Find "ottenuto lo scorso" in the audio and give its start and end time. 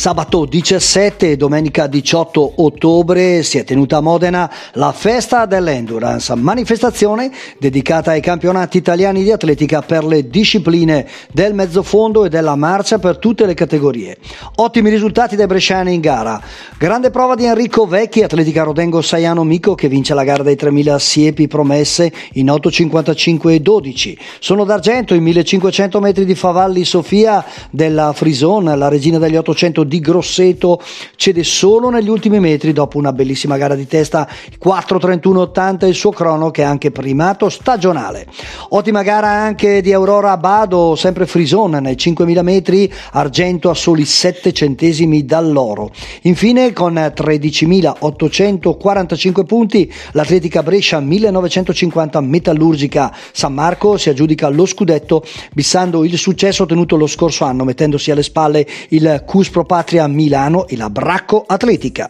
56.62-57.44